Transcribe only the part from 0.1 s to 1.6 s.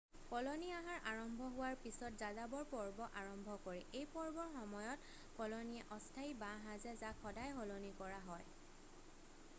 colony আহাৰ আৰম্ভ